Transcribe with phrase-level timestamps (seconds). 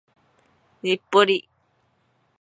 [0.81, 1.47] 日暮里